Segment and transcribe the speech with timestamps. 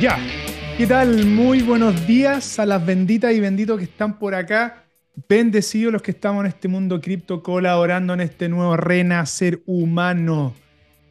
[0.00, 0.18] Ya.
[0.76, 1.24] ¿Qué tal?
[1.26, 4.84] Muy buenos días a las benditas y benditos que están por acá.
[5.28, 10.54] Bendecidos los que estamos en este mundo cripto colaborando en este nuevo renacer humano,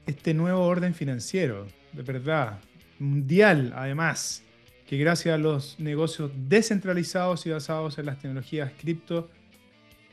[0.05, 2.59] este nuevo orden financiero, de verdad,
[2.99, 4.43] mundial además,
[4.85, 9.29] que gracias a los negocios descentralizados y basados en las tecnologías cripto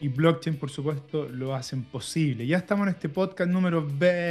[0.00, 2.46] y blockchain, por supuesto, lo hacen posible.
[2.46, 3.88] Ya estamos en este podcast número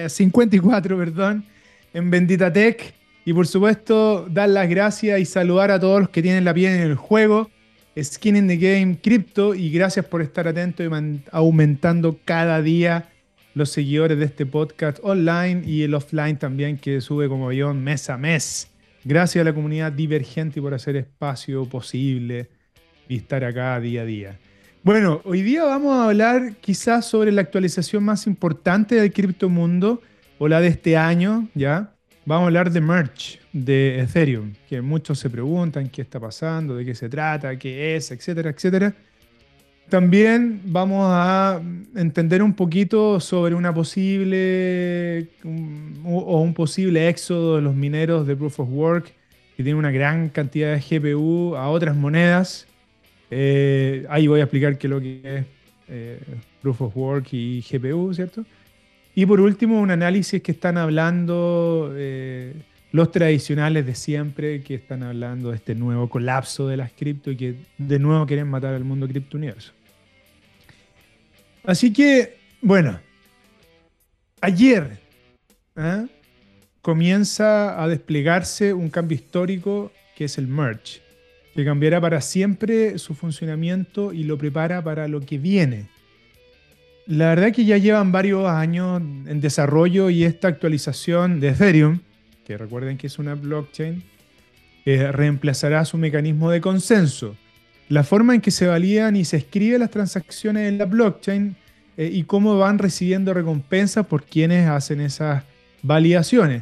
[0.07, 1.45] 54, perdón,
[1.93, 2.98] en Bendita Tech.
[3.29, 6.73] Y por supuesto, dar las gracias y saludar a todos los que tienen la piel
[6.73, 7.51] en el juego.
[7.95, 9.53] Skin in the Game Crypto.
[9.53, 13.07] Y gracias por estar atentos y aumentando cada día
[13.53, 18.09] los seguidores de este podcast online y el offline también, que sube como avión mes
[18.09, 18.67] a mes.
[19.03, 22.49] Gracias a la comunidad divergente por hacer espacio posible
[23.07, 24.39] y estar acá día a día.
[24.81, 30.01] Bueno, hoy día vamos a hablar quizás sobre la actualización más importante del criptomundo
[30.39, 31.93] o la de este año, ¿ya?
[32.25, 36.85] Vamos a hablar de merch de Ethereum, que muchos se preguntan qué está pasando, de
[36.85, 38.93] qué se trata, qué es, etcétera, etcétera.
[39.89, 41.59] También vamos a
[41.95, 45.27] entender un poquito sobre una posible
[46.05, 49.13] o un posible éxodo de los mineros de Proof of Work
[49.57, 52.67] que tienen una gran cantidad de GPU a otras monedas.
[53.31, 55.45] Eh, ahí voy a explicar qué es lo que es
[55.87, 56.19] eh,
[56.61, 58.45] Proof of Work y GPU, ¿cierto?
[59.19, 62.53] Y por último, un análisis que están hablando eh,
[62.93, 67.35] los tradicionales de siempre, que están hablando de este nuevo colapso de las cripto y
[67.35, 69.73] que de nuevo quieren matar al mundo cripto universo.
[71.65, 72.97] Así que, bueno,
[74.39, 74.99] ayer
[75.75, 76.07] ¿eh?
[76.81, 81.01] comienza a desplegarse un cambio histórico que es el merge,
[81.53, 85.89] que cambiará para siempre su funcionamiento y lo prepara para lo que viene.
[87.09, 92.01] La verdad que ya llevan varios años en desarrollo y esta actualización de Ethereum,
[92.45, 94.03] que recuerden que es una blockchain,
[94.85, 97.35] eh, reemplazará su mecanismo de consenso.
[97.87, 101.55] La forma en que se validan y se escriben las transacciones en la blockchain
[101.97, 105.43] eh, y cómo van recibiendo recompensas por quienes hacen esas
[105.81, 106.61] validaciones.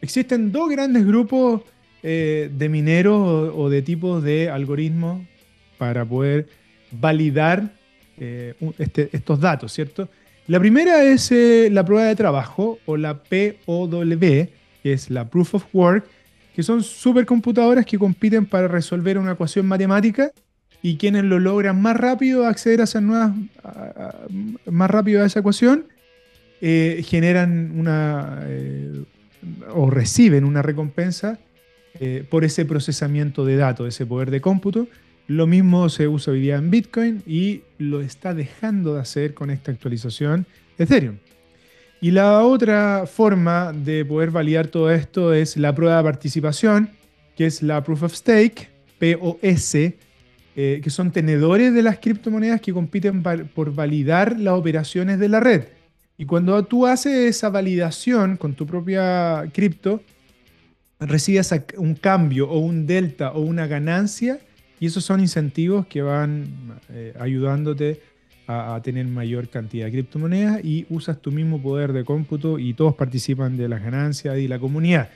[0.00, 1.62] Existen dos grandes grupos
[2.04, 5.26] eh, de mineros o de tipos de algoritmos
[5.76, 6.46] para poder
[6.92, 7.77] validar
[8.20, 10.08] eh, este, estos datos, ¿cierto?
[10.46, 14.48] La primera es eh, la prueba de trabajo o la POW,
[14.82, 16.06] que es la Proof of Work,
[16.54, 20.32] que son supercomputadoras que compiten para resolver una ecuación matemática
[20.82, 23.32] y quienes lo logran más rápido acceder a esas nuevas,
[24.64, 25.86] más rápido a esa ecuación,
[26.60, 28.44] eh, generan una
[29.74, 31.38] o reciben una recompensa
[32.30, 34.88] por ese procesamiento de datos, ese poder de cómputo
[35.28, 39.50] lo mismo se usa hoy día en Bitcoin y lo está dejando de hacer con
[39.50, 40.46] esta actualización
[40.78, 41.18] Ethereum.
[42.00, 46.90] Y la otra forma de poder validar todo esto es la prueba de participación,
[47.36, 48.68] que es la Proof of Stake,
[48.98, 55.28] POS, eh, que son tenedores de las criptomonedas que compiten por validar las operaciones de
[55.28, 55.64] la red.
[56.16, 60.02] Y cuando tú haces esa validación con tu propia cripto,
[61.00, 64.40] recibes un cambio o un delta o una ganancia
[64.80, 68.00] y esos son incentivos que van eh, ayudándote
[68.46, 72.94] a, tener mayor cantidad de criptomonedas y usas tu mismo poder de cómputo y todos
[72.94, 75.10] participan de las ganancias y la comunidad.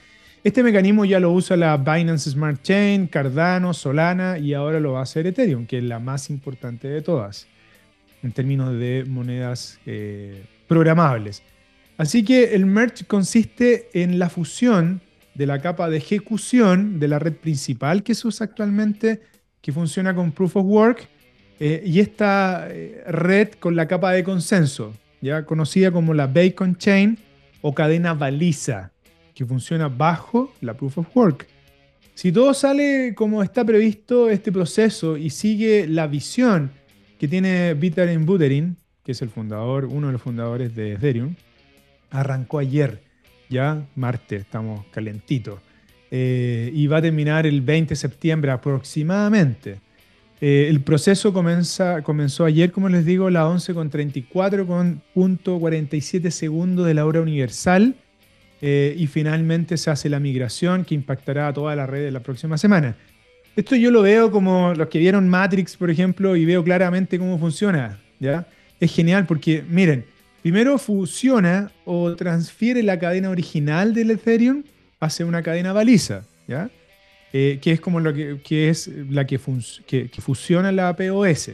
[0.44, 5.00] Este mecanismo ya lo usa la Binance Smart Chain, Cardano, Solana y ahora lo va
[5.00, 7.46] a hacer Ethereum, que es la más importante de todas
[8.22, 11.42] en términos de monedas eh, programables.
[11.96, 15.00] Así que el merge consiste en la fusión
[15.34, 19.22] de la capa de ejecución de la red principal que se usa actualmente
[19.62, 21.08] que funciona con Proof of Work
[21.58, 24.92] eh, y esta eh, red con la capa de consenso,
[25.22, 27.18] ya conocida como la Bacon Chain
[27.62, 28.90] o cadena baliza,
[29.34, 31.46] que funciona bajo la Proof of Work.
[32.14, 36.72] Si todo sale como está previsto este proceso y sigue la visión
[37.18, 41.36] que tiene Buterin Buterin, que es el fundador, uno de los fundadores de Ethereum,
[42.10, 43.02] arrancó ayer,
[43.48, 45.60] ya martes, estamos calentitos.
[46.14, 49.78] Eh, y va a terminar el 20 de septiembre aproximadamente.
[50.42, 56.84] Eh, el proceso comenzó ayer, como les digo, a las 11.34 con punto 47 segundos
[56.84, 57.94] de la hora universal
[58.60, 62.58] eh, y finalmente se hace la migración que impactará a toda la red la próxima
[62.58, 62.94] semana.
[63.56, 67.38] Esto yo lo veo como los que vieron Matrix, por ejemplo, y veo claramente cómo
[67.38, 68.02] funciona.
[68.20, 68.46] ¿ya?
[68.80, 70.04] Es genial porque, miren,
[70.42, 74.62] primero fusiona o transfiere la cadena original del Ethereum
[75.02, 76.70] hace una cadena baliza, ¿ya?
[77.32, 81.48] Eh, que es como lo que, es la que, fusiona la POS.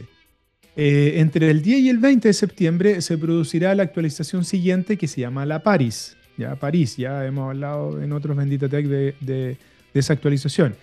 [0.75, 5.07] Eh, entre el 10 y el 20 de septiembre se producirá la actualización siguiente que
[5.07, 6.15] se llama la Paris.
[6.37, 9.57] Ya, París, ya hemos hablado en otros Bendita Tech de, de
[9.93, 10.75] esa actualización,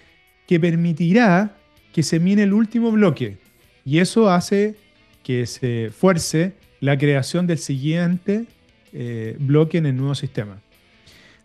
[0.46, 1.56] que permitirá
[1.92, 3.38] que se mine el último bloque.
[3.84, 4.74] Y eso hace
[5.22, 8.46] que se fuerce la creación del siguiente
[8.92, 10.58] eh, bloque en el nuevo sistema.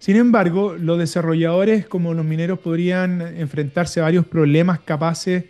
[0.02, 5.44] Sin embargo, los desarrolladores como los mineros podrían enfrentarse a varios problemas capaces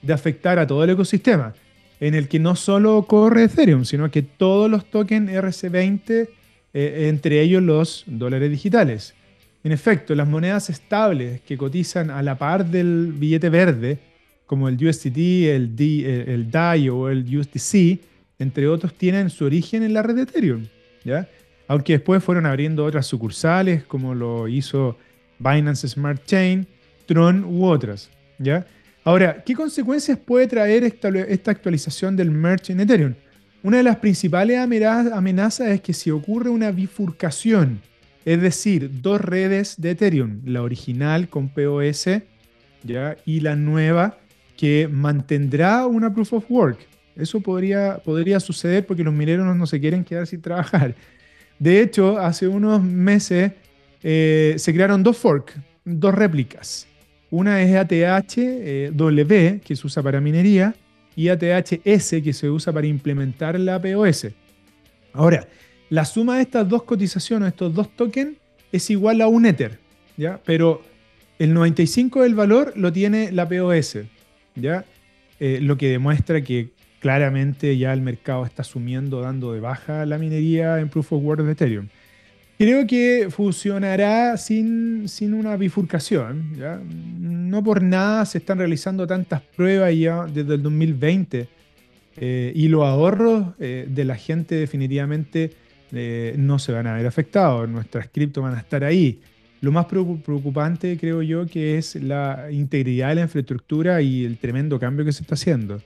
[0.00, 1.54] de afectar a todo el ecosistema,
[1.98, 6.28] en el que no solo corre Ethereum, sino que todos los tokens RC20,
[6.72, 9.12] eh, entre ellos los dólares digitales.
[9.64, 13.98] En efecto, las monedas estables que cotizan a la par del billete verde,
[14.46, 15.18] como el USDT,
[15.48, 17.98] el, D, el DAI o el USDC,
[18.38, 20.66] entre otros, tienen su origen en la red de Ethereum.
[21.02, 21.28] ¿ya?
[21.68, 24.96] Aunque después fueron abriendo otras sucursales, como lo hizo
[25.38, 26.66] Binance Smart Chain,
[27.06, 28.10] Tron u otras.
[28.38, 28.66] ¿ya?
[29.04, 33.14] Ahora, ¿qué consecuencias puede traer esta, actualización del merge en Ethereum?
[33.62, 37.80] Una de las principales amenazas es que si ocurre una bifurcación,
[38.24, 42.08] es decir, dos redes de Ethereum, la original con POS
[42.82, 43.16] ¿ya?
[43.24, 44.18] y la nueva
[44.56, 46.78] que mantendrá una proof of work.
[47.14, 50.94] Eso podría, podría suceder porque los mineros no se quieren quedar sin trabajar.
[51.58, 53.52] De hecho, hace unos meses
[54.02, 55.54] eh, se crearon dos forks,
[55.84, 56.86] dos réplicas.
[57.30, 60.74] Una es ATH-W, que se usa para minería,
[61.16, 64.28] y ATH-S, que se usa para implementar la POS.
[65.12, 65.48] Ahora,
[65.88, 68.36] la suma de estas dos cotizaciones, estos dos tokens,
[68.70, 69.78] es igual a un Ether,
[70.16, 70.38] ¿ya?
[70.44, 70.82] Pero
[71.38, 73.98] el 95 del valor lo tiene la POS,
[74.54, 74.84] ¿ya?
[75.40, 76.70] Eh, lo que demuestra que
[77.00, 81.42] claramente ya el mercado está asumiendo, dando de baja la minería en Proof of Work
[81.42, 81.88] de Ethereum.
[82.58, 86.54] Creo que funcionará sin, sin una bifurcación.
[86.56, 86.80] ¿ya?
[87.20, 91.48] No por nada se están realizando tantas pruebas ya desde el 2020
[92.18, 95.52] eh, y los ahorros eh, de la gente definitivamente
[95.92, 97.68] eh, no se van a ver afectados.
[97.68, 99.20] Nuestras cripto van a estar ahí.
[99.60, 104.78] Lo más preocupante creo yo que es la integridad de la infraestructura y el tremendo
[104.78, 105.82] cambio que se está haciendo.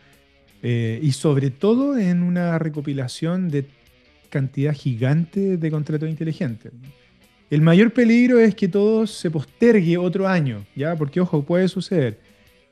[0.62, 3.64] Eh, y sobre todo en una recopilación de
[4.28, 6.72] cantidad gigante de contratos inteligentes.
[7.48, 10.94] El mayor peligro es que todo se postergue otro año, ¿ya?
[10.96, 12.20] Porque, ojo, puede suceder.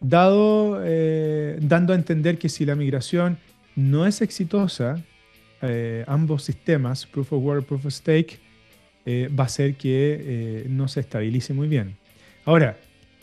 [0.01, 3.39] Dado, eh, dando a entender que si la migración
[3.75, 5.03] no es exitosa,
[5.63, 8.39] eh, ambos sistemas, Proof of Work, Proof of Stake,
[9.09, 11.97] va a ser que no se estabilice muy bien.
[12.45, 12.77] Ahora,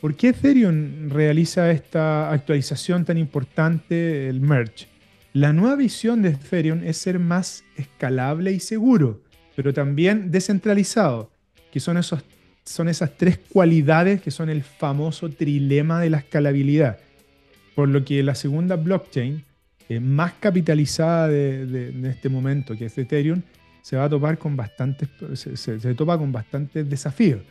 [0.05, 4.85] ¿Por qué Ethereum realiza esta actualización tan importante, el merge?
[5.33, 9.23] La nueva visión de Ethereum es ser más escalable y seguro,
[9.55, 11.31] pero también descentralizado,
[11.71, 12.23] que son, esos,
[12.63, 16.99] son esas tres cualidades que son el famoso trilema de la escalabilidad.
[17.73, 19.43] Por lo que la segunda blockchain,
[19.89, 23.41] eh, más capitalizada de, este momento, que es Ethereum,
[23.81, 27.41] se va a topar con bastantes, se, se topa con bastantes desafíos.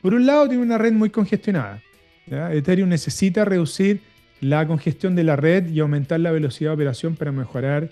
[0.00, 1.82] Por un lado, tiene una red muy congestionada.
[2.30, 4.00] Ethereum necesita reducir
[4.40, 7.90] la congestión de la red y aumentar la velocidad de operación para mejorar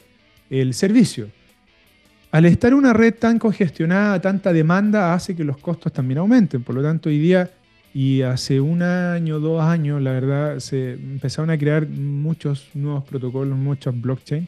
[0.51, 1.29] el servicio.
[2.31, 6.63] Al estar una red tan congestionada, tanta demanda hace que los costos también aumenten.
[6.63, 7.51] Por lo tanto, hoy día
[7.95, 13.57] y hace un año, dos años, la verdad, se empezaron a crear muchos nuevos protocolos,
[13.57, 14.47] muchos blockchain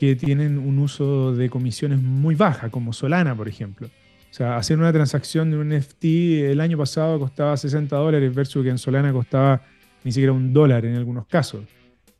[0.00, 3.88] que tienen un uso de comisiones muy baja, como Solana, por ejemplo.
[4.34, 6.04] O sea, hacer una transacción de un NFT
[6.50, 9.62] el año pasado costaba 60 dólares versus que en Solana costaba
[10.02, 11.62] ni siquiera un dólar en algunos casos.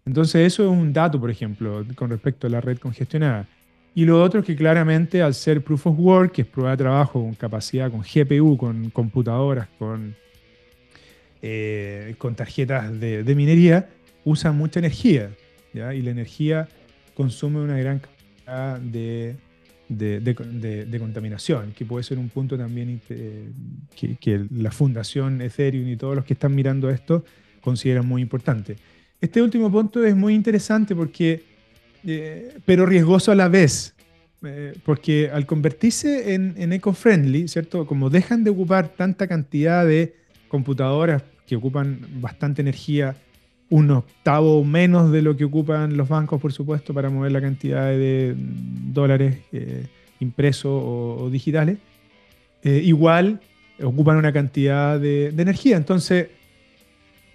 [0.06, 3.48] Entonces eso es un dato, por ejemplo, con respecto a la red congestionada.
[3.96, 6.76] Y lo otro es que claramente al ser proof of work, que es prueba de
[6.76, 10.14] trabajo con capacidad, con GPU, con computadoras, con,
[11.42, 13.88] eh, tarjetas de, minería,
[14.24, 15.30] usa mucha energía.
[15.72, 16.68] Y la energía
[17.16, 19.34] consume una gran cantidad de
[19.88, 23.50] de, contaminación, que puede ser un punto también eh,
[24.20, 27.24] que, la Fundación Ethereum y todos los que están mirando esto
[27.60, 28.76] consideran muy importante.
[29.20, 31.42] Este último punto es muy interesante porque,
[32.04, 33.94] eh, pero riesgoso a la vez,
[34.42, 37.86] eh, porque al convertirse en, en eco-friendly, ¿cierto?
[37.86, 40.14] Como dejan de ocupar tanta cantidad de
[40.48, 43.16] computadoras que ocupan bastante energía,
[43.70, 47.86] un octavo menos de lo que ocupan los bancos, por supuesto, para mover la cantidad
[47.88, 49.86] de dólares eh,
[50.20, 51.78] impresos o, digitales.
[52.62, 53.40] Eh, igual
[53.82, 55.76] ocupan una cantidad de, energía.
[55.76, 56.28] Entonces,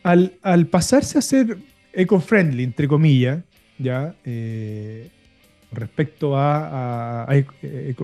[0.03, 0.31] al,
[0.69, 1.57] pasarse a ser
[1.93, 3.43] eco-friendly, entre comillas,
[3.77, 5.09] ya, eh,
[5.71, 7.27] respecto a,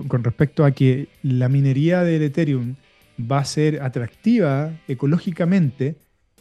[0.08, 2.76] con respecto a que la minería del Ethereum
[3.20, 5.96] va a ser atractiva ecológicamente,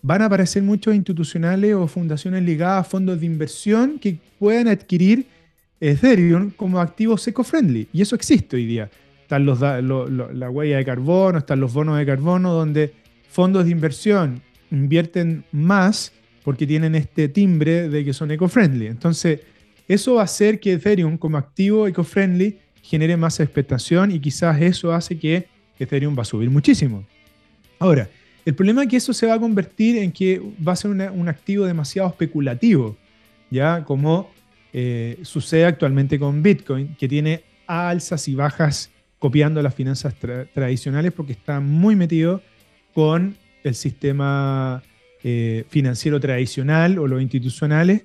[0.05, 5.25] van a aparecer muchos institucionales o fundaciones ligadas a fondos de inversión que puedan adquirir
[5.81, 7.87] Ethereum como activos eco-friendly.
[7.91, 8.87] Y eso existe hoy día.
[9.23, 12.93] Están los, la huella de carbono, están los bonos de carbono, donde
[13.29, 16.11] fondos de inversión invierten más
[16.43, 18.85] porque tienen este timbre de que son eco-friendly.
[18.85, 19.39] Entonces,
[19.87, 24.93] eso va a hacer que Ethereum como activo eco-friendly genere más expectación y quizás eso
[24.93, 25.47] hace que
[25.79, 27.03] Ethereum va a subir muchísimo.
[27.79, 28.07] Ahora,
[28.45, 31.27] el problema es que eso se va a convertir en que va a ser un
[31.27, 32.95] activo demasiado especulativo,
[33.49, 34.29] ya como
[34.71, 40.13] eh, sucede actualmente con Bitcoin, que tiene alzas y bajas copiando las finanzas
[40.53, 42.41] tradicionales porque está muy metido
[42.93, 44.83] con el sistema
[45.23, 48.03] eh, financiero tradicional o los institucionales.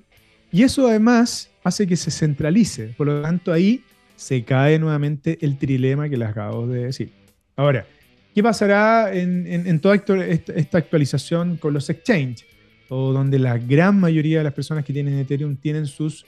[0.51, 2.95] Y eso además hace que se centralice.
[2.97, 3.83] Por lo tanto, ahí
[4.15, 7.11] se cae nuevamente el trilema que les acabo de decir.
[7.55, 7.85] Ahora,
[8.33, 12.45] ¿qué pasará en, toda esta actualización con los exchanges?
[12.89, 16.25] O donde la gran mayoría de las personas que tienen Ethereum tienen sus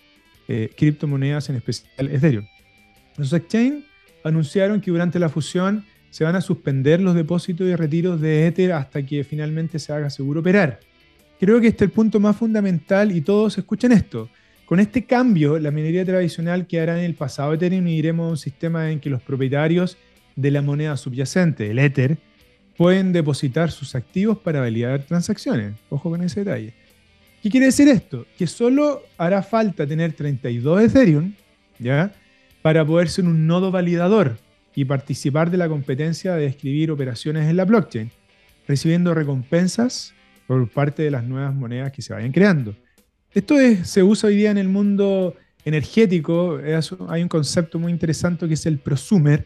[0.48, 2.46] eh, criptomonedas, en especial Ethereum.
[3.18, 3.84] Los exchanges
[4.24, 8.74] anunciaron que durante la fusión se van a suspender los depósitos y retiros de Ether
[8.74, 10.80] hasta que finalmente se haga seguro operar.
[11.40, 14.30] Creo que este es el punto más fundamental y todos escuchen esto.
[14.66, 18.38] Con este cambio, la minería tradicional quedará en el pasado Ethereum y iremos a un
[18.38, 19.98] sistema en que los propietarios
[20.36, 22.18] de la moneda subyacente, el Ether,
[22.78, 25.76] pueden depositar sus activos para validar transacciones.
[25.90, 26.74] Ojo con ese detalle.
[27.42, 28.26] ¿Qué quiere decir esto?
[28.38, 31.34] Que solo hará falta tener 32 Ethereum,
[31.78, 32.14] ¿ya?
[32.62, 34.38] Para poder ser un nodo validador
[34.74, 38.12] y participar de la competencia de escribir operaciones en la blockchain,
[38.68, 40.14] recibiendo recompensas
[40.48, 42.76] por parte de las nuevas monedas que se vayan creando.
[43.34, 45.36] Esto se usa hoy día en el mundo
[45.66, 46.60] energético.
[47.10, 49.46] hay un concepto muy interesante que es el prosumer,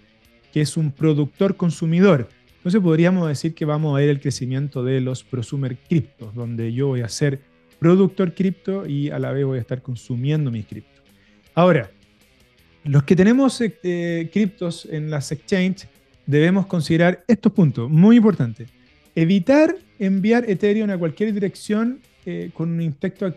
[0.52, 2.30] que es un productor consumidor.
[2.58, 6.88] Entonces podríamos decir que vamos a ver el crecimiento de los prosumer criptos, donde yo
[6.88, 7.40] voy a ser
[7.80, 11.04] productor cripto y a la vez voy a estar consumiendo mis criptos.
[11.54, 11.90] Ahora,
[12.84, 15.88] los que tenemos eh, eh, criptos en las exchanges
[16.26, 18.70] debemos considerar estos puntos, muy importantes.
[19.16, 23.34] Evitar enviar Ethereum a cualquier dirección eh, con un intento,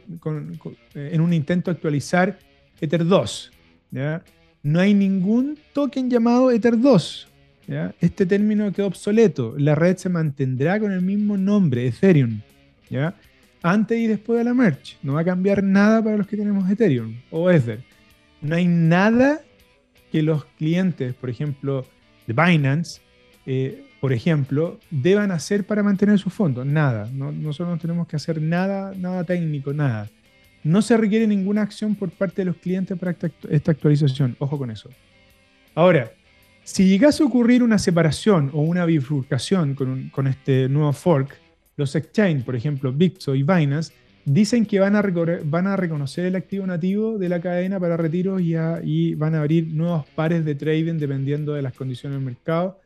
[0.95, 2.39] en un intento actualizar
[2.81, 3.53] Ether 2.
[4.63, 7.29] No hay ningún token llamado Ether 2.
[8.01, 9.55] Este término quedó obsoleto.
[9.57, 12.41] La red se mantendrá con el mismo nombre, Ethereum.
[13.63, 14.97] Antes y después de la merge.
[15.03, 17.81] No va a cambiar nada para los que tenemos Ethereum o Ether
[18.41, 19.41] no hay nada
[20.11, 21.87] que los clientes, por ejemplo,
[22.27, 23.01] de Binance,
[23.47, 26.65] eh, por ejemplo, deban hacer para mantener sus fondos.
[26.67, 27.09] Nada.
[27.13, 30.09] nosotros no tenemos que hacer nada, nada técnico, nada.
[30.63, 33.17] No se requiere ninguna acción por parte de los clientes para
[33.49, 34.37] esta actualización.
[34.39, 34.91] Ojo con eso.
[35.75, 36.13] Ahora,
[36.65, 41.37] si llegase a ocurrir una separación o una bifurcación con, este nuevo fork,
[41.77, 43.93] los exchange, por ejemplo, Bitso y Binance,
[44.25, 49.35] Dicen que van a reconocer el activo nativo de la cadena para retiros y, van
[49.35, 52.79] a abrir nuevos pares de trading dependiendo de las condiciones del mercado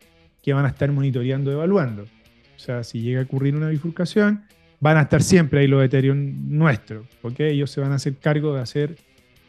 [0.43, 2.05] que van a estar monitoreando y evaluando.
[2.05, 4.45] O sea, si llega a ocurrir una bifurcación,
[4.85, 7.41] van a estar siempre ahí los Ethereum nuestros, ¿ok?
[7.41, 8.97] Ellos se van a hacer cargo de hacer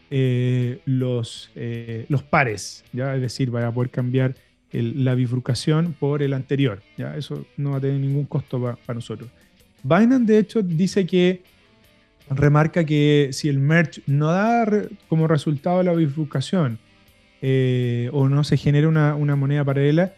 [0.10, 3.14] eh, los, eh, los pares, ¿ya?
[3.16, 4.34] Es decir, van a poder cambiar
[4.72, 7.18] la bifurcación por el anterior, ¿ya?
[7.18, 9.30] Eso no va a tener ningún costo para nosotros.
[9.84, 11.44] Binance, de hecho, dice que
[12.30, 14.66] remarca que si el merge no da
[15.10, 16.80] como resultado la bifurcación
[17.42, 20.14] eh, o no se genera una, moneda paralela,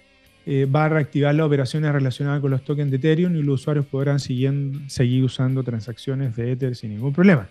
[0.49, 3.85] eh, va a reactivar las operaciones relacionadas con los tokens de Ethereum y los usuarios
[3.85, 7.49] podrán seguir usando transacciones de Ether sin ningún problema.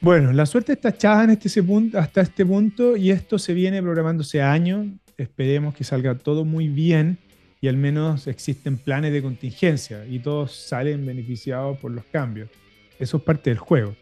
[0.00, 1.50] Bueno, la suerte está echada en este,
[1.98, 4.86] hasta este punto y esto se viene programándose años.
[5.18, 7.18] Esperemos que salga todo muy bien
[7.60, 12.48] y al menos existen planes de contingencia y todos salen beneficiados por los cambios.
[13.00, 13.96] Eso es parte del juego.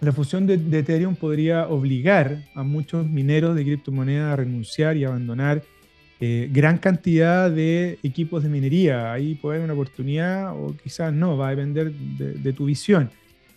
[0.00, 5.64] La fusión de, Ethereum podría obligar a muchos mineros de criptomonedas a renunciar y abandonar
[6.18, 9.12] eh, gran cantidad de equipos de minería.
[9.12, 13.10] Ahí puede haber una oportunidad o quizás no, va a depender de, tu visión.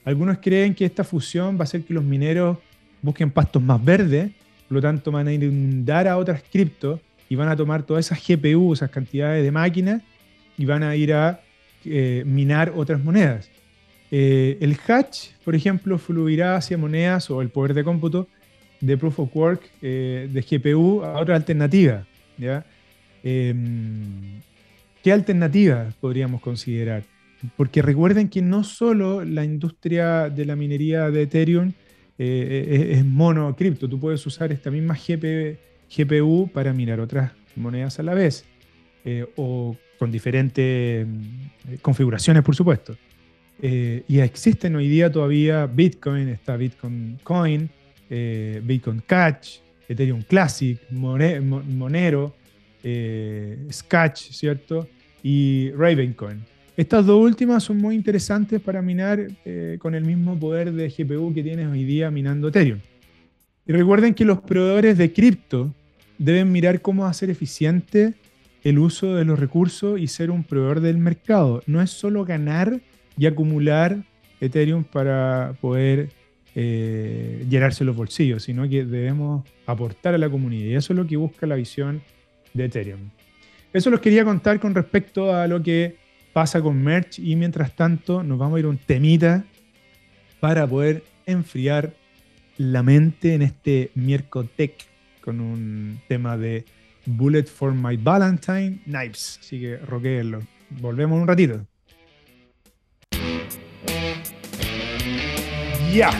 [0.04, 2.58] Algunos creen que esta fusión va a hacer que los mineros
[3.01, 4.32] busquen pastos más verdes,
[4.68, 7.00] por lo tanto van a inundar a otras criptos
[7.30, 10.01] y van a tomar todas esas GPU, esas cantidades de máquinas
[10.58, 11.39] y van a ir a
[11.86, 13.50] eh, minar otras monedas.
[14.12, 18.28] Eh, el hatch, por ejemplo, fluirá hacia monedas o el poder de cómputo
[18.82, 22.06] de Proof of Work de GPU a otra alternativa.
[23.24, 24.41] Em,
[25.03, 27.03] ¿Qué alternativa podríamos considerar?
[27.55, 31.74] Porque recuerden que no solo la industria de la minería de Ethereum
[32.17, 38.03] eh, es, mono cripto, tú puedes usar esta misma GPU para minar otras monedas a
[38.03, 38.46] la vez
[39.38, 41.08] o con diferentes
[41.81, 42.96] configuraciones, por supuesto.
[43.62, 47.69] Eh, y existen hoy día todavía Bitcoin, está Bitcoin Coin,
[48.10, 52.36] eh, Bitcoin Catch, Ethereum Classic, Monero,
[52.84, 53.67] eh,
[54.13, 54.88] ¿cierto?
[55.24, 56.46] Y Ravencoin.
[56.77, 61.34] Estas dos últimas son muy interesantes para minar eh, con el mismo poder de GPU
[61.34, 62.79] que tienes hoy día minando Ethereum.
[63.67, 65.74] Y recuerden que los proveedores de cripto
[66.17, 68.13] deben mirar cómo hacer eficiente
[68.63, 71.62] el uso de los recursos y ser un proveedor del mercado.
[71.65, 72.79] No es solo ganar
[73.17, 73.98] y acumular
[74.39, 76.10] Ethereum para poder
[76.56, 80.65] eh, llenarse los bolsillos, sino que debemos aportar a la comunidad.
[80.65, 82.01] Y eso es lo que busca la visión
[82.53, 83.10] de Ethereum.
[83.72, 85.96] Eso los quería contar con respecto a lo que
[86.34, 89.44] pasa con Merch y mientras tanto nos vamos a ir un temita
[90.39, 91.94] para poder enfriar
[92.58, 93.91] la mente en este
[94.56, 94.74] Tech
[95.22, 96.65] con un tema de
[97.06, 99.39] Bullet for My Valentine Knives.
[99.41, 100.41] Así que roqueenlo.
[100.70, 101.65] Volvemos un ratito.
[105.94, 106.12] Ya,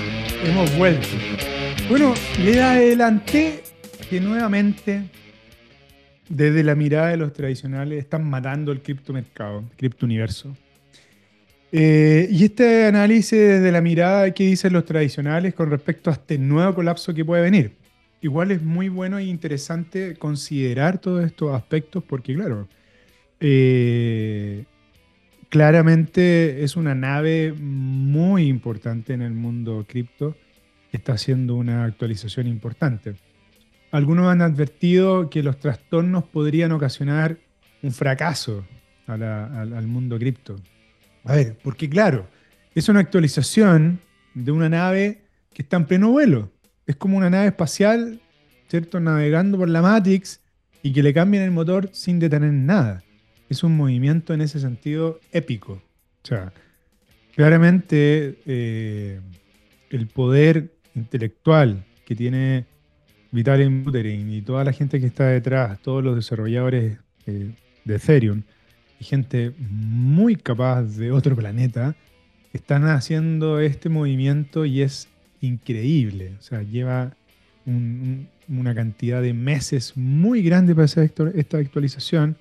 [0.44, 1.08] hemos vuelto.
[1.90, 3.64] Bueno, le adelanté
[4.10, 5.04] que nuevamente
[6.30, 10.56] desde la mirada de los tradicionales están matando el criptomercado, el criptouniverso.
[11.72, 16.38] Eh, y este análisis desde la mirada que dicen los tradicionales con respecto a este
[16.38, 17.74] nuevo colapso que puede venir.
[18.22, 22.68] Igual es muy bueno e interesante considerar todos estos aspectos porque, claro,
[23.40, 24.66] eh,
[25.50, 30.36] claramente es una nave muy importante en el mundo cripto.
[30.92, 33.16] Está haciendo una actualización importante.
[33.92, 37.38] Algunos han advertido que los trastornos podrían ocasionar
[37.82, 38.66] un fracaso
[39.08, 40.56] al, mundo cripto.
[41.24, 42.28] A ver, porque claro,
[42.76, 44.00] es una actualización
[44.36, 45.22] de una nave
[45.54, 46.52] que está en pleno vuelo.
[46.86, 48.22] Es como una nave espacial,
[48.68, 49.00] ¿cierto?
[49.00, 50.40] Navegando por la Matrix
[50.84, 53.04] y que le cambian el motor sin detener nada.
[53.50, 55.82] Es un movimiento en ese sentido épico.
[56.24, 56.54] O sea,
[57.36, 59.20] claramente eh,
[59.90, 62.66] el poder intelectual que tiene
[63.32, 67.52] Vitalik Buterin y toda la gente que está detrás, todos los desarrolladores eh,
[67.86, 68.44] de Ethereum
[69.00, 71.96] y gente muy capaz de otro planeta,
[72.54, 75.08] están haciendo este movimiento y es
[75.42, 76.34] increíble.
[76.40, 77.16] O sea, lleva
[77.66, 82.36] una cantidad de meses muy grande para hacer esta actualización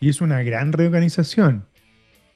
[0.00, 1.64] y es una gran reorganización.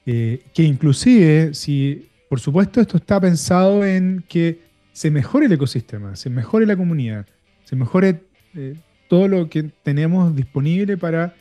[0.05, 4.59] Eh, que inclusive, si por supuesto esto está pensado en que
[4.91, 7.25] se mejore el ecosistema, se mejore la comunidad,
[7.63, 8.23] se mejore
[8.55, 8.75] eh,
[9.07, 11.35] todo lo que tenemos disponible para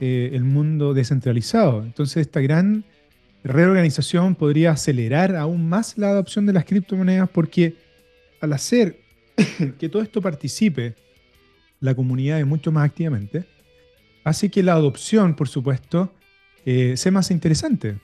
[0.00, 1.82] eh, el mundo descentralizado.
[1.82, 2.84] Entonces esta gran
[3.44, 7.76] reorganización podría acelerar aún más la adopción de las criptomonedas porque
[8.40, 9.00] al hacer
[9.78, 10.94] que todo esto participe
[11.80, 13.44] la comunidad mucho más activamente,
[14.24, 16.12] hace que la adopción, por supuesto,
[16.64, 17.96] eh, sea más interesante.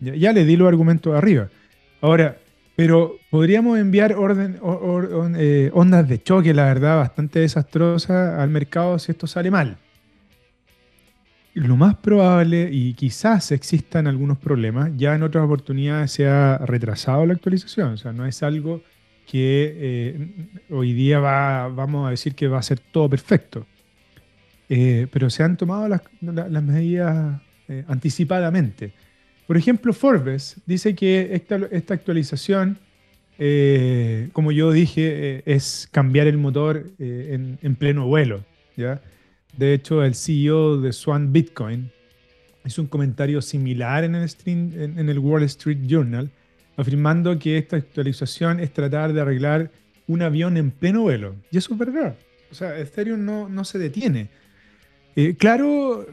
[0.00, 1.48] Ya, le di los argumentos arriba.
[2.00, 2.38] Ahora,
[2.74, 4.58] pero podríamos enviar orden,
[5.38, 9.76] eh, ondas de choque, la verdad, bastante desastrosas al mercado si esto sale mal.
[11.54, 17.26] Lo más probable, y quizás existan algunos problemas, ya en otras oportunidades se ha retrasado
[17.26, 17.92] la actualización.
[17.92, 18.82] O sea, no es algo
[19.26, 23.66] que eh, hoy día va, vamos a decir que va a ser todo perfecto.
[24.68, 26.02] Eh, pero se han tomado las,
[26.62, 27.40] medidas
[27.86, 28.92] anticipadamente.
[29.52, 32.78] Por ejemplo, Forbes dice que esta, actualización,
[33.38, 38.44] eh, como yo dije, eh, es cambiar el motor eh, en, pleno vuelo.
[38.78, 39.02] ¿ya?
[39.54, 41.90] De hecho, el CEO de Swan Bitcoin
[42.64, 46.30] hizo un comentario similar en el, en, el Wall Street Journal,
[46.76, 49.70] afirmando que esta actualización es tratar de arreglar
[50.06, 51.34] un avión en pleno vuelo.
[51.50, 52.16] Y eso es verdad.
[52.50, 54.28] O sea, Ethereum no, no se detiene.
[55.38, 56.06] Claro,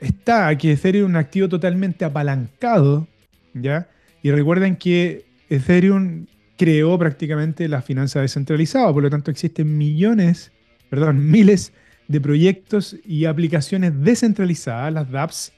[0.00, 3.06] está que Ethereum es un activo totalmente apalancado,
[3.54, 3.88] ¿ya?
[4.22, 10.52] Y recuerden que Ethereum creó prácticamente la finanza descentralizada, por lo tanto existen millones,
[10.90, 11.72] perdón, miles
[12.08, 15.52] de proyectos y aplicaciones descentralizadas, las dApps,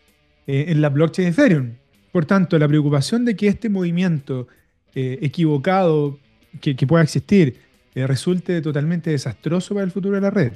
[0.46, 1.70] eh, en la blockchain de Ethereum.
[2.12, 4.48] Por tanto, la preocupación de que este movimiento
[4.94, 6.18] eh, equivocado
[6.60, 7.56] que, pueda existir
[7.94, 10.52] eh, resulte totalmente desastroso para el futuro de la red.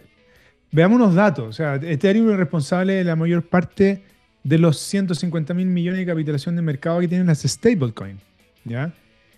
[0.74, 1.46] Veamos unos datos.
[1.46, 4.02] O sea, Ethereum es responsable de la mayor parte
[4.42, 8.20] de los 150 mil millones de capitalización de mercado que tienen las stablecoins.
[8.64, 8.92] ¿ya?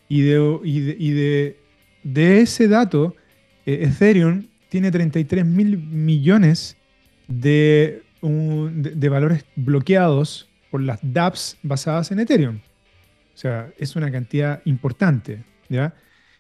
[0.08, 1.60] Y, de, y, de,
[2.04, 3.14] de, ese dato,
[3.66, 6.78] eh, Ethereum tiene 33 mil millones
[7.28, 12.60] de, de, valores bloqueados por las dApps basadas en Ethereum.
[13.34, 15.44] O sea, es una cantidad importante.
[15.68, 15.92] ¿ya?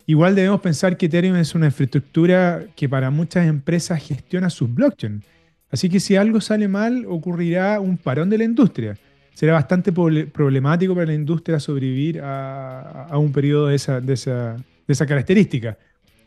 [0.06, 5.22] Igual debemos pensar que Ethereum es una infraestructura que para muchas empresas gestiona sus blockchain.
[5.68, 8.96] Así que si algo sale mal, ocurrirá un parón de la industria.
[9.34, 15.76] Será bastante problemático para la industria sobrevivir a, un periodo de esa, de, esa, característica.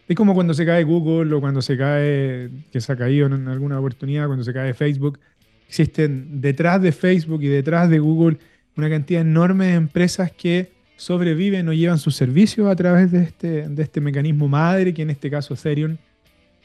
[0.08, 3.48] Es como cuando se cae Google o cuando se cae, que se ha caído en
[3.48, 5.20] alguna oportunidad, cuando se cae Facebook.
[5.68, 8.38] Existen detrás de Facebook y detrás de Google
[8.76, 13.70] una cantidad enorme de empresas que sobreviven o llevan sus servicios a través de este,
[13.70, 15.96] de este mecanismo madre, que en este caso Ethereum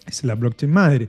[0.04, 1.08] es la blockchain madre.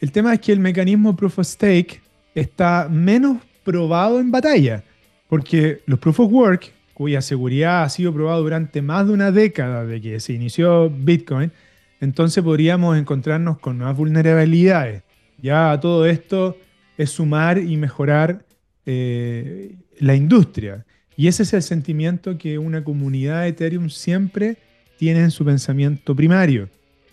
[0.00, 2.00] El tema es que el mecanismo Proof of Stake
[2.34, 4.82] está menos probado en batalla,
[5.28, 9.86] porque los Proof of Work, cuya seguridad ha sido probada durante más de una década
[9.86, 11.52] de que se inició Bitcoin,
[12.00, 15.04] entonces podríamos encontrarnos con nuevas vulnerabilidades.
[15.40, 16.56] Ya todo esto
[16.98, 18.44] es sumar y mejorar
[18.86, 20.84] eh, la industria.
[21.16, 24.58] Y ese es el sentimiento que una comunidad de Ethereum siempre
[24.98, 26.68] tiene en su pensamiento primario,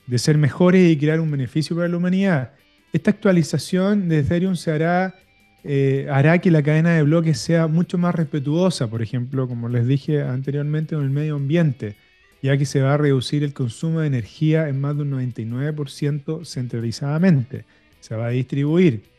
[0.08, 2.52] de ser mejores y crear un beneficio para la humanidad.
[2.92, 5.16] Esta actualización de Ethereum se hará,
[5.64, 9.88] eh, hará que la cadena de bloques sea mucho más respetuosa, por ejemplo, como les
[9.88, 11.96] dije anteriormente, con el medio ambiente,
[12.42, 16.46] ya que se va a reducir el consumo de energía en más de un 99%
[16.46, 17.64] centralizadamente.
[18.02, 19.13] Se va a distribuir.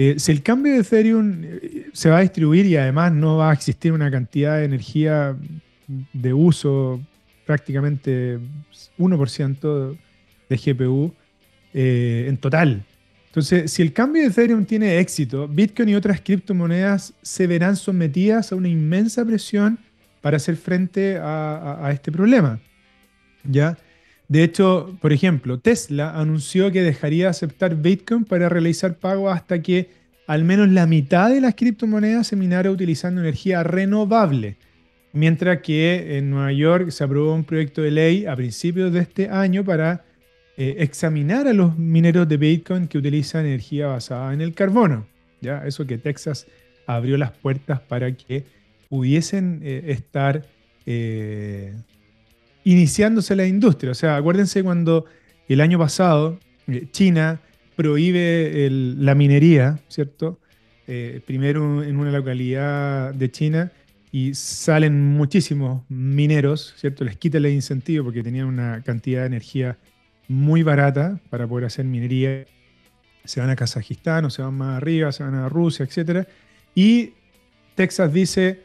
[0.00, 3.50] Eh, si el cambio de Ethereum eh, se va a distribuir y además no va
[3.50, 5.36] a existir una cantidad de energía
[6.12, 7.00] de uso
[7.44, 8.38] prácticamente
[8.96, 9.98] 1%
[10.48, 11.12] de GPU
[11.74, 12.84] eh, en total.
[13.26, 18.52] Entonces, si el cambio de Ethereum tiene éxito, Bitcoin y otras criptomonedas se verán sometidas
[18.52, 19.80] a una inmensa presión
[20.20, 22.60] para hacer frente a, a este problema.
[23.42, 23.76] ¿Ya?
[24.28, 29.62] De hecho, por ejemplo, Tesla anunció que dejaría de aceptar Bitcoin para realizar pagos hasta
[29.62, 29.88] que
[30.26, 34.56] al menos la mitad de las criptomonedas se minara utilizando energía renovable.
[35.14, 39.30] Mientras que en Nueva York se aprobó un proyecto de ley a principios de este
[39.30, 40.04] año para
[40.58, 45.06] eh, examinar a los mineros de Bitcoin que utilizan energía basada en el carbono.
[45.40, 45.66] ¿ya?
[45.66, 46.46] Eso que Texas
[46.86, 48.44] abrió las puertas para que
[48.90, 50.44] pudiesen eh, estar
[50.84, 51.74] eh,
[52.64, 53.92] iniciándose la industria.
[53.92, 55.06] O sea, acuérdense cuando
[55.48, 57.40] el año pasado eh, China
[57.76, 60.38] prohíbe la minería, ¿cierto?
[60.86, 63.72] Eh, primero en una localidad de China
[64.10, 67.04] y salen muchísimos mineros, ¿cierto?
[67.04, 69.78] Les quita el incentivo porque tenían una cantidad de energía
[70.28, 72.46] muy barata para poder hacer minería.
[73.24, 76.26] Se van a Kazajistán o se van más arriba, se van a Rusia, etc.
[76.74, 77.12] Y
[77.74, 78.62] Texas dice,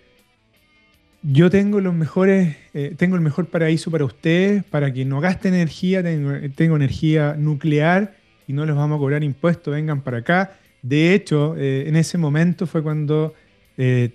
[1.24, 5.54] yo tengo los mejores, eh, tengo el mejor paraíso para ustedes, para que no gasten
[5.54, 10.58] energía, tengo, energía nuclear y no les vamos a cobrar impuestos, vengan para acá.
[10.82, 13.34] De hecho, eh, en ese momento fue cuando
[13.78, 14.12] eh,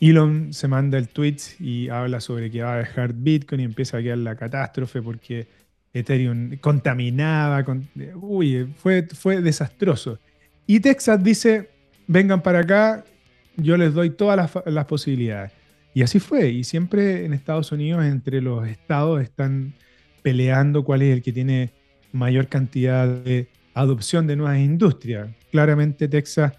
[0.00, 3.98] Elon se manda el tweet y habla sobre que va a dejar Bitcoin y empieza
[3.98, 5.46] a quedar la catástrofe porque
[5.94, 7.64] Ethereum contaminaba,
[8.16, 10.18] uy, fue, fue desastroso.
[10.66, 11.70] Y Texas dice,
[12.08, 13.04] vengan para acá,
[13.56, 15.59] yo les doy todas las posibilidades.
[15.94, 16.50] Y así fue.
[16.50, 19.74] Y siempre en Estados Unidos, entre los estados, están
[20.22, 21.70] peleando cuál es el que tiene
[22.12, 25.28] mayor cantidad de adopción de nuevas industrias.
[25.50, 26.52] Claramente Texas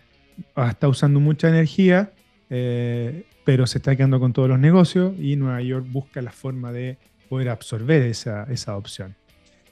[0.70, 2.12] está usando mucha energía,
[2.50, 6.72] eh, pero se está quedando con todos los negocios y Nueva York busca la forma
[6.72, 6.98] de
[7.30, 9.15] poder absorber esa, esa adopción.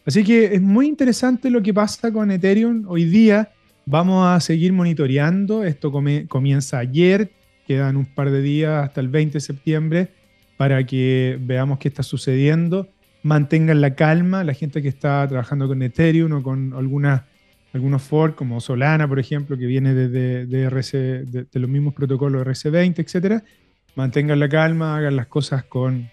[0.06, 2.86] Así que es muy interesante lo que pasa con Ethereum.
[2.88, 3.52] Hoy día
[3.86, 5.64] vamos a seguir monitoreando.
[5.64, 7.32] Esto comienza ayer,
[7.70, 10.08] Quedan un par de días hasta el 20 de septiembre
[10.58, 12.90] para que veamos qué está sucediendo.
[13.22, 17.22] Mantengan la calma, la gente que está trabajando con Ethereum o con algunas,
[17.72, 22.44] algunos forks como Solana, por ejemplo, que viene de, de, RC, de, los mismos protocolos
[22.44, 23.44] RC20, etc.
[23.94, 26.10] Mantengan la calma, hagan las cosas con,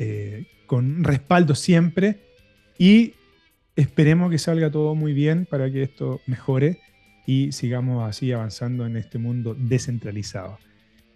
[0.00, 2.18] eh, con respaldo siempre
[2.78, 3.14] y
[3.76, 6.80] esperemos que salga todo muy bien para que esto mejore
[7.28, 10.58] y sigamos así avanzando en este mundo descentralizado.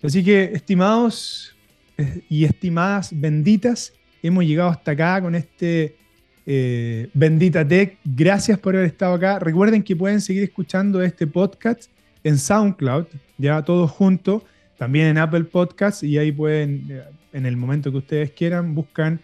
[0.03, 1.57] Así que, estimados
[1.97, 5.97] eh, y estimadas benditas, hemos llegado hasta acá con este
[6.45, 7.97] eh, Bendita Tech.
[8.05, 9.39] Gracias por haber estado acá.
[9.39, 11.85] Recuerden que pueden seguir escuchando este podcast
[12.23, 13.07] en SoundCloud,
[13.39, 14.43] ya todos juntos,
[14.77, 19.19] también en Apple Podcasts y ahí pueden, eh, en el momento que ustedes quieran, buscan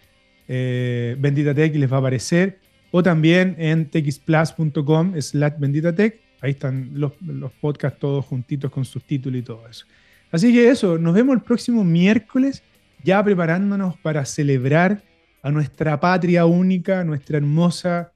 [0.49, 2.61] Bendita Tech y les va a aparecer.
[2.93, 7.13] O también en texplus.com slash Bendita Tech Ahí están los,
[7.61, 9.87] podcasts todos juntitos con sus títulos y todo eso.
[10.31, 12.63] Así que eso, nos vemos el próximo miércoles,
[13.03, 15.03] ya preparándonos para celebrar
[15.43, 18.13] a nuestra patria única, nuestra hermosa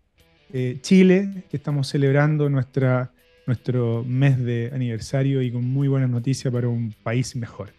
[0.52, 3.10] eh, Chile, que estamos celebrando nuestra,
[3.46, 7.70] nuestro mes de aniversario y con muy buenas noticias para un país mejor.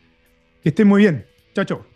[0.64, 1.26] Que estén muy bien.
[1.54, 1.93] Chao, chao.